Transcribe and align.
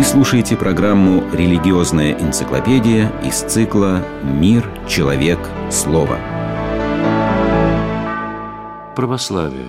Вы 0.00 0.06
слушаете 0.06 0.56
программу 0.56 1.22
«Религиозная 1.30 2.18
энциклопедия» 2.18 3.12
из 3.22 3.42
цикла 3.42 4.02
«Мир, 4.22 4.66
человек, 4.88 5.38
слово». 5.70 6.18
Православие 8.96 9.66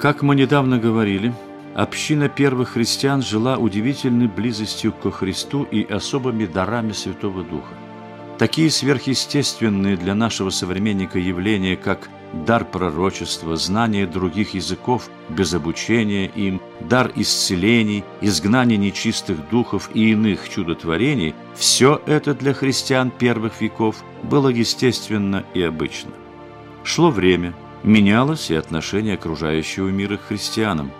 Как 0.00 0.22
мы 0.22 0.36
недавно 0.36 0.78
говорили, 0.78 1.34
община 1.74 2.30
первых 2.30 2.70
христиан 2.70 3.20
жила 3.20 3.58
удивительной 3.58 4.28
близостью 4.28 4.94
ко 4.94 5.10
Христу 5.10 5.64
и 5.64 5.84
особыми 5.84 6.46
дарами 6.46 6.92
Святого 6.92 7.44
Духа. 7.44 7.74
Такие 8.38 8.70
сверхъестественные 8.70 9.98
для 9.98 10.14
нашего 10.14 10.48
современника 10.48 11.18
явления, 11.18 11.76
как 11.76 12.08
дар 12.44 12.64
пророчества, 12.64 13.56
знание 13.56 14.06
других 14.06 14.54
языков 14.54 15.08
без 15.28 15.54
обучения 15.54 16.26
им, 16.26 16.60
дар 16.80 17.12
исцелений, 17.14 18.04
изгнание 18.20 18.76
нечистых 18.76 19.48
духов 19.50 19.90
и 19.94 20.12
иных 20.12 20.48
чудотворений– 20.48 21.34
все 21.54 22.00
это 22.06 22.34
для 22.34 22.52
христиан 22.52 23.10
первых 23.10 23.60
веков 23.60 24.02
было 24.22 24.48
естественно 24.48 25.44
и 25.54 25.62
обычно. 25.62 26.10
Шло 26.82 27.10
время, 27.10 27.54
менялось 27.82 28.50
и 28.50 28.54
отношение 28.54 29.14
окружающего 29.14 29.88
мира 29.88 30.16
к 30.16 30.26
христианам. 30.28 30.90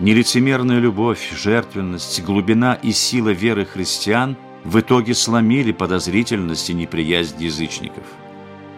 Нелицемерная 0.00 0.78
любовь, 0.78 1.32
жертвенность, 1.36 2.22
глубина 2.24 2.74
и 2.74 2.92
сила 2.92 3.30
веры 3.30 3.64
христиан– 3.64 4.36
в 4.64 4.80
итоге 4.80 5.14
сломили 5.14 5.72
подозрительность 5.72 6.70
и 6.70 6.74
неприязнь 6.74 7.42
язычников. 7.42 8.04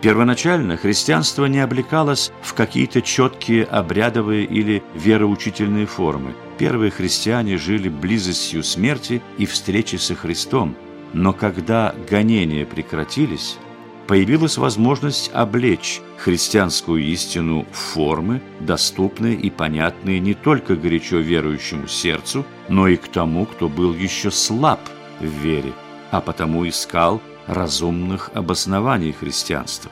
Первоначально 0.03 0.79
христианство 0.79 1.45
не 1.45 1.61
облекалось 1.61 2.33
в 2.43 2.55
какие-то 2.55 3.03
четкие 3.03 3.65
обрядовые 3.65 4.45
или 4.45 4.83
вероучительные 4.95 5.87
формы. 5.87 6.35
Первые 6.57 6.91
христиане 6.91 7.59
жили 7.59 7.89
близостью 7.89 8.63
смерти 8.63 9.21
и 9.37 9.45
встречи 9.45 9.97
со 9.97 10.15
Христом. 10.15 10.75
Но 11.13 11.33
когда 11.33 11.95
гонения 12.09 12.65
прекратились, 12.65 13.59
появилась 14.07 14.57
возможность 14.57 15.31
облечь 15.35 16.01
христианскую 16.17 17.03
истину 17.03 17.67
в 17.71 17.77
формы, 17.77 18.41
доступные 18.61 19.35
и 19.35 19.51
понятные 19.51 20.19
не 20.19 20.35
только 20.35 20.77
горячо 20.77 21.19
верующему 21.19 21.89
сердцу, 21.89 22.47
но 22.69 22.89
и 22.89 22.97
к 22.97 23.09
тому, 23.09 23.45
кто 23.45 23.69
был 23.69 23.95
еще 23.95 24.31
слаб– 24.31 24.81
в 25.21 25.25
вере, 25.25 25.73
а 26.11 26.21
потому 26.21 26.69
искал 26.69 27.21
разумных 27.47 28.31
обоснований 28.35 29.13
христианства. 29.13 29.91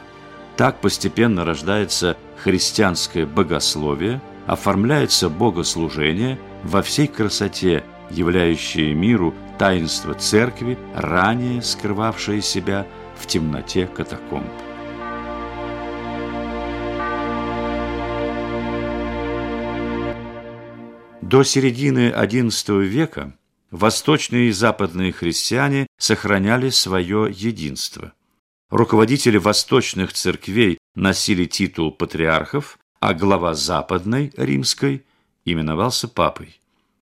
Так 0.56 0.80
постепенно 0.80 1.44
рождается 1.44 2.16
христианское 2.42 3.26
богословие, 3.26 4.20
оформляется 4.46 5.28
богослужение 5.28 6.38
во 6.64 6.82
всей 6.82 7.06
красоте, 7.06 7.84
являющее 8.10 8.94
миру 8.94 9.34
таинство 9.58 10.14
церкви, 10.14 10.78
ранее 10.94 11.62
скрывавшее 11.62 12.42
себя 12.42 12.86
в 13.16 13.26
темноте 13.26 13.86
катакомб. 13.86 14.50
До 21.20 21.42
середины 21.42 22.10
XI 22.10 22.82
века 22.84 23.34
восточные 23.70 24.48
и 24.48 24.52
западные 24.52 25.12
христиане 25.12 25.86
сохраняли 25.98 26.70
свое 26.70 27.28
единство. 27.30 28.12
Руководители 28.70 29.38
восточных 29.38 30.12
церквей 30.12 30.78
носили 30.94 31.46
титул 31.46 31.92
патриархов, 31.92 32.78
а 33.00 33.14
глава 33.14 33.54
западной, 33.54 34.32
римской, 34.36 35.04
именовался 35.44 36.08
папой. 36.08 36.60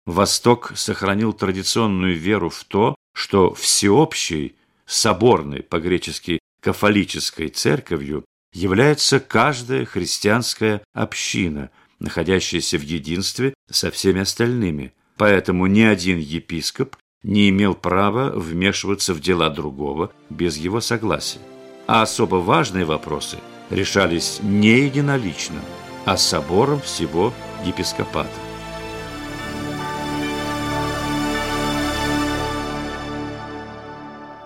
Восток 0.05 0.73
сохранил 0.75 1.33
традиционную 1.33 2.17
веру 2.17 2.49
в 2.49 2.64
то, 2.64 2.95
что 3.14 3.53
всеобщей, 3.53 4.55
соборной, 4.86 5.64
по-гречески 5.64 6.39
кафолической 6.61 7.49
церковью 7.49 8.26
является 8.53 9.20
каждая 9.20 9.86
христианская 9.86 10.81
община, 10.93 11.70
находящаяся 11.99 12.77
в 12.77 12.81
единстве 12.81 13.53
со 13.70 13.92
всеми 13.92 14.21
остальными– 14.21 14.93
поэтому 15.21 15.67
ни 15.67 15.82
один 15.82 16.17
епископ 16.17 16.95
не 17.21 17.49
имел 17.49 17.76
права 17.76 18.32
вмешиваться 18.32 19.14
в 19.14 19.20
дела 19.20 19.52
другого 19.52 20.11
без 20.32 20.58
его 20.58 20.82
согласия. 20.82 21.37
А 21.86 22.02
особо 22.02 22.37
важные 22.37 22.86
вопросы 22.86 23.37
решались 23.70 24.39
не 24.42 24.80
единолично, 24.80 25.61
а 26.05 26.17
собором 26.17 26.82
всего 26.82 27.36
епископата. 27.64 28.32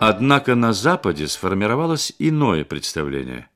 Однако 0.02 0.56
на 0.56 0.74
Западе 0.74 1.30
сформировалось 1.30 2.12
иное 2.20 2.66
представление. 2.66 3.48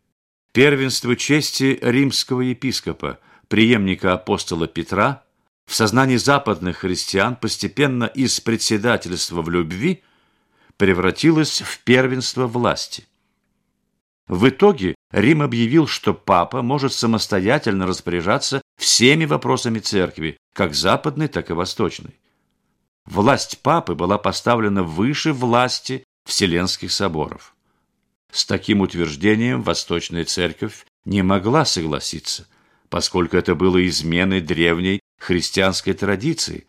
Первенство 0.53 1.17
чести 1.17 1.79
римского 1.81 2.39
епископа, 2.39 3.19
преемника 3.49 4.13
апостола 4.13 4.67
Петра– 4.67 5.23
в 5.69 5.75
сознании 5.75 6.15
западных 6.15 6.77
христиан 6.77 7.35
постепенно 7.35 8.05
из 8.05 8.39
председательства 8.39 9.43
в 9.43 9.51
любви 9.51 10.01
превратилось 10.77 11.61
в 11.61 11.81
первенство 11.81 12.47
власти. 12.47 13.07
В 14.27 14.49
итоге 14.49 14.95
Рим 15.11 15.43
объявил, 15.43 15.85
что 15.85 16.15
папа 16.15 16.63
может 16.63 16.91
самостоятельно 16.93 17.85
распоряжаться 17.85 18.63
всеми 18.79 19.25
вопросами 19.25 19.77
церкви, 19.77 20.37
как 20.53 20.73
западной, 20.73 21.27
так 21.27 21.51
и 21.51 21.53
восточной. 21.53 22.19
Власть 23.05 23.59
папы 23.59 23.93
была 23.93 24.17
поставлена 24.17 24.81
выше 24.81 25.33
власти 25.33 26.03
Вселенских 26.25 26.91
соборов. 26.91 27.55
С 28.31 28.43
таким 28.43 28.81
утверждением 28.81 29.61
Восточная 29.61 30.25
Церковь 30.25 30.87
не 31.05 31.21
могла 31.21 31.63
согласиться, 31.63 32.47
поскольку 32.89 33.37
это 33.37 33.53
было 33.53 33.87
изменой 33.87 34.41
древней 34.41 34.99
христианской 35.19 35.93
традиции, 35.93 36.65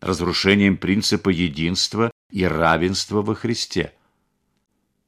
разрушением 0.00 0.76
принципа 0.76 1.28
единства 1.28 2.10
и 2.30 2.44
равенства 2.44 3.22
во 3.22 3.34
Христе. 3.34 3.92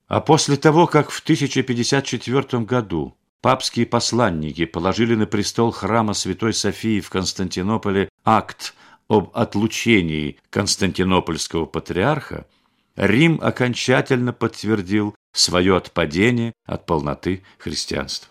А 0.08 0.20
после 0.20 0.56
того, 0.56 0.86
как 0.86 1.10
в 1.10 1.20
1054 1.20 2.64
году 2.64 3.16
папские 3.40 3.86
посланники 3.86 4.64
положили 4.64 5.14
на 5.14 5.26
престол 5.26 5.70
храма 5.70 6.14
Святой 6.14 6.52
Софии 6.52 7.00
в 7.00 7.10
Константинополе 7.10 8.08
акт 8.24 8.74
об 9.08 9.30
отлучении 9.34 10.38
константинопольского 10.50 11.66
патриарха, 11.66 12.46
Рим 12.96 13.38
окончательно 13.40 14.32
подтвердил 14.32 15.14
свое 15.32 15.76
отпадение 15.76 16.52
от 16.66 16.86
полноты 16.86 17.42
христианства. 17.58 18.28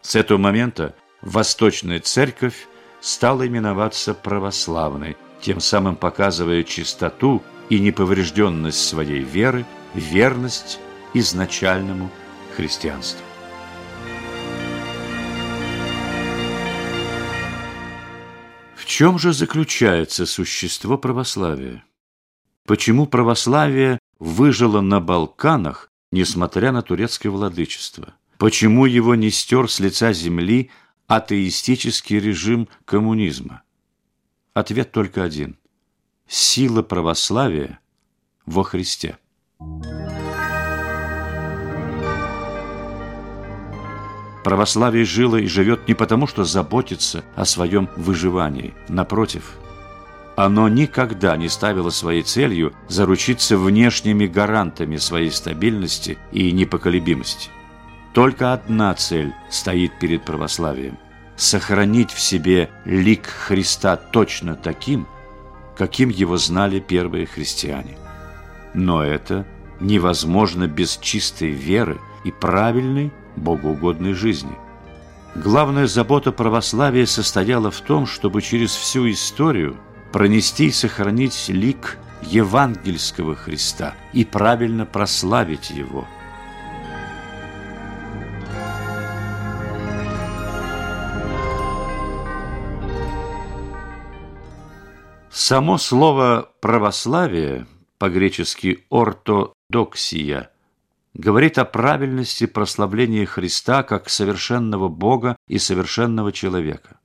С 0.00 0.14
этого 0.14 0.38
момента 0.38 0.94
Восточная 1.22 2.00
Церковь 2.00 2.66
стала 3.00 3.46
именоваться 3.46 4.14
православной, 4.14 5.16
тем 5.40 5.60
самым 5.60 5.96
показывая 5.96 6.64
чистоту 6.64 7.42
и 7.68 7.80
неповрежденность 7.80 8.86
своей 8.86 9.20
веры, 9.20 9.64
верность 9.94 10.78
изначальному 11.14 12.10
христианству. 12.56 13.24
В 18.74 18.84
чем 18.84 19.18
же 19.18 19.32
заключается 19.32 20.26
существо 20.26 20.98
православия? 20.98 21.84
Почему 22.66 23.06
православие 23.06 23.98
выжило 24.18 24.80
на 24.80 25.00
Балканах, 25.00 25.88
несмотря 26.12 26.72
на 26.72 26.82
турецкое 26.82 27.32
владычество? 27.32 28.14
Почему 28.38 28.86
его 28.86 29.14
не 29.14 29.30
стер 29.30 29.70
с 29.70 29.80
лица 29.80 30.12
земли 30.12 30.70
атеистический 31.10 32.20
режим 32.20 32.68
коммунизма? 32.84 33.62
Ответ 34.54 34.92
только 34.92 35.24
один. 35.24 35.58
Сила 36.28 36.82
православия 36.82 37.80
во 38.46 38.62
Христе. 38.62 39.18
Православие 44.44 45.04
жило 45.04 45.36
и 45.36 45.48
живет 45.48 45.88
не 45.88 45.94
потому, 45.94 46.28
что 46.28 46.44
заботится 46.44 47.24
о 47.34 47.44
своем 47.44 47.90
выживании. 47.96 48.72
Напротив, 48.88 49.58
оно 50.36 50.68
никогда 50.68 51.36
не 51.36 51.48
ставило 51.48 51.90
своей 51.90 52.22
целью 52.22 52.72
заручиться 52.88 53.58
внешними 53.58 54.26
гарантами 54.26 54.96
своей 54.96 55.32
стабильности 55.32 56.18
и 56.30 56.52
непоколебимости. 56.52 57.50
Только 58.12 58.52
одна 58.52 58.94
цель 58.94 59.32
стоит 59.50 59.98
перед 59.98 60.24
православием– 60.24 60.98
сохранить 61.36 62.10
в 62.10 62.20
себе 62.20 62.68
лик 62.84 63.26
Христа 63.26 63.96
точно 63.96 64.54
таким, 64.56 65.06
каким 65.76 66.10
его 66.10 66.36
знали 66.36 66.80
первые 66.80 67.26
христиане. 67.26 67.96
Но 68.74 69.02
это 69.02 69.46
невозможно 69.80 70.66
без 70.66 70.98
чистой 70.98 71.50
веры 71.50 71.98
и 72.24 72.30
правильной, 72.30 73.10
богоугодной 73.36 74.12
жизни. 74.12 74.52
Главная 75.34 75.86
забота 75.86 76.32
православия 76.32 77.06
состояла 77.06 77.70
в 77.70 77.80
том, 77.80 78.06
чтобы 78.06 78.42
через 78.42 78.74
всю 78.74 79.10
историю 79.10 79.76
пронести 80.12 80.66
и 80.66 80.72
сохранить 80.72 81.48
лик 81.48 81.96
евангельского 82.22 83.36
Христа 83.36 83.94
и 84.12 84.24
правильно 84.24 84.84
прославить 84.84 85.70
Его. 85.70 86.06
Само 95.30 95.78
слово 95.78 96.50
«православие» 96.60 97.68
по-гречески 97.98 98.84
«ортодоксия» 98.90 100.50
говорит 101.14 101.56
о 101.58 101.64
правильности 101.64 102.46
прославления 102.46 103.26
Христа 103.26 103.84
как 103.84 104.08
совершенного 104.08 104.88
Бога 104.88 105.36
и 105.46 105.58
совершенного 105.58 106.32
человека. 106.32 106.98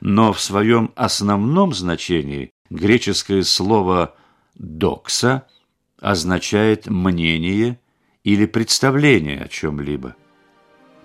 Но 0.00 0.32
в 0.32 0.40
своем 0.40 0.92
основном 0.94 1.74
значении 1.74 2.52
греческое 2.70 3.42
слово 3.42 4.14
«докса» 4.54 5.44
означает 6.00 6.86
мнение 6.86 7.80
или 8.22 8.46
представление 8.46 9.42
о 9.42 9.48
чем-либо. 9.48 10.14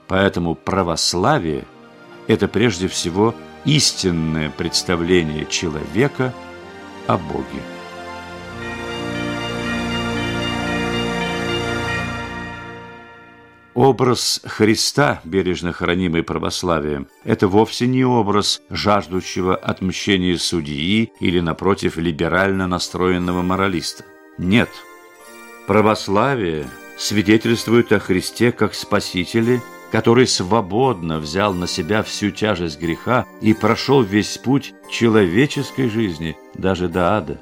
Поэтому 0.08 0.54
православие– 0.54 1.66
это 2.28 2.48
прежде 2.48 2.88
всего 2.88 3.34
истинное 3.66 4.52
представление 4.52 5.48
человека 5.48 6.32
о 7.10 7.18
Боге. 7.18 7.64
Образ 13.74 14.42
Христа, 14.46 15.20
бережно 15.24 15.74
хранимый 15.74 16.22
православием, 16.22 17.08
это 17.24 17.48
вовсе 17.48 17.88
не 17.88 18.06
образ 18.06 18.62
жаждущего 18.70 19.56
отмщения 19.56 20.38
судьи 20.38 21.12
или, 21.20 21.40
напротив, 21.40 21.98
либерально 21.98 22.68
настроенного 22.68 23.42
моралиста. 23.42 24.04
Нет. 24.38 24.70
Православие 25.66 26.68
свидетельствует 26.98 27.92
о 27.92 28.00
Христе 28.00 28.52
как 28.52 28.76
Спасителе, 28.76 29.62
который 29.92 30.28
свободно 30.28 31.20
взял 31.20 31.54
на 31.54 31.68
себя 31.68 32.04
всю 32.04 32.32
тяжесть 32.32 32.80
греха 32.80 33.26
и 33.42 33.54
прошел 33.54 34.02
весь 34.02 34.38
путь 34.38 34.74
человеческой 34.90 35.90
жизни, 35.90 36.38
даже 36.54 36.88
до 36.88 37.18
ада. 37.18 37.40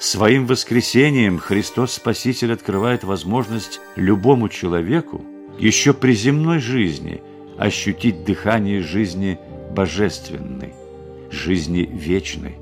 Своим 0.00 0.46
воскресением 0.46 1.38
Христос 1.38 1.92
Спаситель 1.92 2.52
открывает 2.52 3.04
возможность 3.04 3.80
любому 3.94 4.48
человеку 4.48 5.24
еще 5.58 5.94
при 5.94 6.14
земной 6.14 6.58
жизни 6.58 7.22
ощутить 7.56 8.24
дыхание 8.24 8.82
жизни 8.82 9.38
божественной, 9.70 10.74
жизни 11.30 11.88
вечной. 11.92 12.56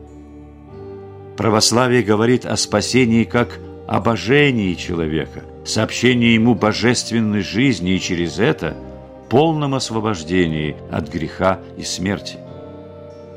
Православие 1.39 2.03
говорит 2.03 2.45
о 2.45 2.59
спасении 2.59 3.25
как 3.25 3.59
обожении 3.89 4.75
человека, 4.75 5.43
сообщении 5.65 6.35
ему 6.35 6.55
божественной 6.55 7.41
жизни 7.41 7.95
и 7.95 8.01
через 8.01 8.39
это 8.39 8.77
полном 9.31 9.75
освобождении 9.75 10.77
от 10.91 11.09
греха 11.09 11.61
и 11.79 11.83
смерти. 11.83 12.39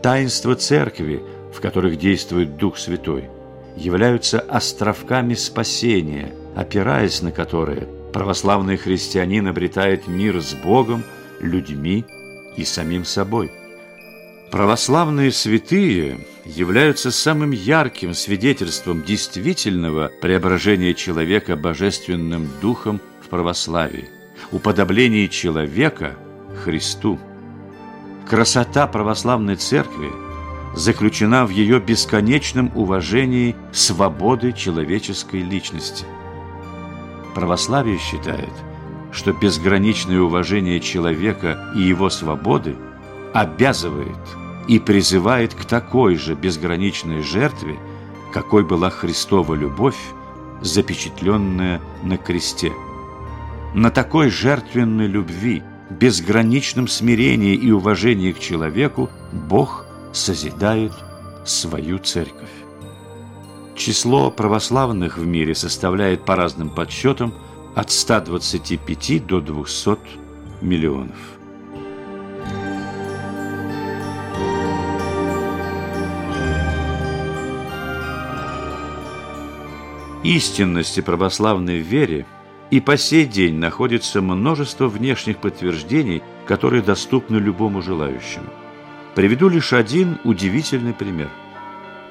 Таинства 0.02 0.56
церкви, 0.56 1.22
в 1.54 1.62
которых 1.62 1.98
действует 1.98 2.58
Дух 2.58 2.78
Святой, 2.78 3.30
являются 3.78 4.40
островками 4.40 5.36
спасения, 5.36 6.34
опираясь 6.56 7.22
на 7.22 7.32
которые– 7.32 7.88
православный 8.14 8.78
христианин 8.78 9.48
обретает 9.48 10.08
мир 10.08 10.40
с 10.40 10.54
Богом, 10.54 11.04
людьми 11.42 12.06
и 12.56 12.64
самим 12.64 13.04
собой. 13.04 13.52
Православные 14.52 15.32
святые 15.32 16.20
являются 16.46 17.10
самым 17.10 17.52
ярким 17.52 18.14
свидетельством 18.14 19.04
действительного 19.04 20.12
преображения 20.22 20.94
человека 20.94 21.56
божественным 21.56 22.48
духом 22.62 23.02
в 23.22 23.30
православии, 23.30 24.10
уподобления 24.52 25.28
человека 25.28 26.16
Христу. 26.64 27.20
Красота 28.30 28.88
православной 28.88 29.56
церкви 29.56 30.10
заключена 30.76 31.46
в 31.46 31.50
ее 31.50 31.80
бесконечном 31.80 32.72
уважении 32.76 33.56
свободы 33.72 34.54
человеческой 34.54 35.42
личности– 35.42 36.06
Православие 37.34 37.98
считает, 37.98 38.52
что 39.12 39.34
безграничное 39.34 40.20
уважение 40.20 40.80
человека 40.80 41.72
и 41.76 41.82
его 41.82 42.10
свободы 42.10 42.76
обязывает 43.34 44.18
и 44.68 44.80
призывает 44.80 45.54
к 45.56 45.66
такой 45.66 46.16
же 46.16 46.36
безграничной 46.36 47.24
жертве, 47.24 47.78
какой 48.32 48.64
была 48.64 48.90
Христова 48.90 49.56
любовь, 49.56 49.98
запечатленная 50.62 51.82
на 52.04 52.18
кресте. 52.18 52.72
На 53.74 53.90
такой 53.90 54.30
жертвенной 54.30 55.08
любви, 55.08 55.64
безграничном 55.90 56.88
смирении 56.88 57.56
и 57.56 57.72
уважении 57.72 58.32
к 58.32 58.40
человеку 58.40 59.10
Бог 59.32 59.88
созидает 60.12 60.92
свою 61.44 61.98
церковь. 61.98 62.52
Число 63.76 64.30
православных 64.30 65.18
в 65.18 65.26
мире 65.26 65.56
составляет 65.56 66.24
по 66.24 66.36
разным 66.36 66.70
подсчетам 66.70 67.34
от 67.74 67.90
125 67.90 69.26
до 69.26 69.42
200 69.42 69.98
миллионов. 70.62 71.18
Истинности 80.24 81.02
православной 81.02 81.80
вере 81.80 82.28
и 82.74 82.80
по 82.80 82.98
сей 82.98 83.26
день 83.26 83.56
находится 83.56 84.22
множество 84.22 84.88
внешних 84.88 85.38
подтверждений, 85.38 86.24
которые 86.46 86.82
доступны 86.82 87.38
любому 87.38 87.82
желающему. 87.82 88.50
Приведу 89.16 89.48
лишь 89.48 89.74
один 89.74 90.18
удивительный 90.24 90.94
пример– 90.94 91.30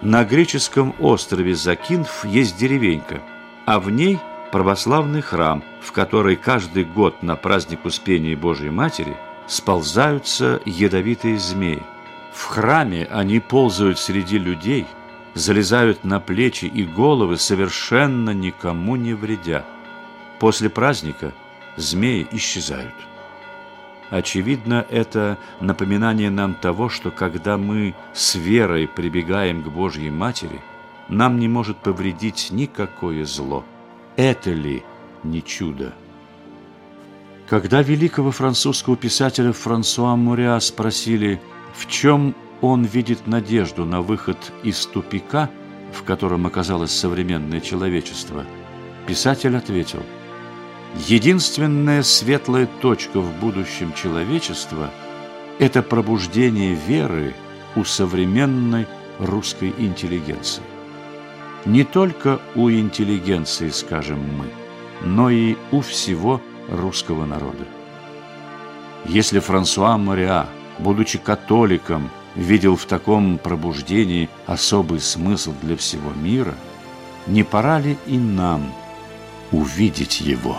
на 0.02 0.24
греческом 0.24 0.96
острове 0.98 1.54
Закинф 1.54 2.24
есть 2.24 2.58
деревенька, 2.58 3.22
а 3.66 3.78
в 3.78 3.88
ней 3.88 4.18
православный 4.50 5.20
храм, 5.20 5.62
в 5.80 5.92
который 5.92 6.34
каждый 6.34 6.82
год 6.82 7.22
на 7.22 7.36
праздник 7.36 7.84
Успения 7.84 8.34
Божией 8.34 8.70
Матери 8.70 9.16
сползаются 9.46 10.60
ядовитые 10.64 11.38
змеи. 11.38 11.84
В 12.34 12.46
храме 12.46 13.06
они 13.12 13.38
ползают 13.38 14.00
среди 14.00 14.38
людей, 14.38 14.86
залезают 15.34 16.02
на 16.02 16.18
плечи 16.18 16.64
и 16.64 16.82
головы, 16.82 17.36
совершенно 17.36 18.30
никому 18.30 18.96
не 18.96 19.14
вредя. 19.14 19.64
После 20.42 20.68
праздника 20.68 21.32
змеи 21.76 22.26
исчезают. 22.32 22.96
Очевидно, 24.10 24.84
это 24.90 25.38
напоминание 25.60 26.30
нам 26.30 26.54
того, 26.54 26.88
что 26.88 27.12
когда 27.12 27.56
мы 27.56 27.94
с 28.12 28.34
верой 28.34 28.88
прибегаем 28.88 29.62
к 29.62 29.68
Божьей 29.68 30.10
Матери, 30.10 30.60
нам 31.08 31.38
не 31.38 31.46
может 31.46 31.76
повредить 31.76 32.48
никакое 32.50 33.24
зло. 33.24 33.64
Это 34.16 34.50
ли 34.50 34.82
не 35.22 35.44
чудо? 35.44 35.92
Когда 37.48 37.80
великого 37.80 38.32
французского 38.32 38.96
писателя 38.96 39.52
Франсуа 39.52 40.16
Муриа 40.16 40.58
спросили, 40.58 41.40
в 41.72 41.86
чем 41.86 42.34
он 42.60 42.82
видит 42.82 43.28
надежду 43.28 43.84
на 43.84 44.02
выход 44.02 44.38
из 44.64 44.86
тупика, 44.86 45.48
в 45.92 46.02
котором 46.02 46.46
оказалось 46.46 46.90
современное 46.90 47.60
человечество, 47.60 48.44
писатель 49.06 49.56
ответил– 49.56 50.02
Единственная 50.94 52.02
светлая 52.02 52.68
точка 52.82 53.20
в 53.20 53.32
будущем 53.40 53.94
человечества– 53.94 54.90
это 55.58 55.82
пробуждение 55.82 56.74
веры 56.74 57.34
у 57.76 57.84
современной 57.84 58.86
русской 59.18 59.74
интеллигенции. 59.78 60.62
Не 61.64 61.84
только 61.84 62.40
у 62.54 62.70
интеллигенции, 62.70 63.70
скажем 63.70 64.18
мы, 64.36 64.46
но 65.02 65.30
и 65.30 65.56
у 65.70 65.80
всего 65.80 66.42
русского 66.68 67.24
народа. 67.24 67.64
Если 69.06 69.38
Франсуа 69.38 69.96
Мориа, 69.96 70.46
будучи 70.78 71.18
католиком, 71.18 72.10
видел 72.34 72.76
в 72.76 72.84
таком 72.84 73.38
пробуждении 73.38 74.28
особый 74.46 75.00
смысл 75.00 75.54
для 75.62 75.76
всего 75.76 76.10
мира, 76.10 76.54
не 77.26 77.44
пора 77.44 77.80
ли 77.80 77.96
и 78.06 78.18
нам 78.18 78.72
увидеть 79.52 80.20
его? 80.20 80.58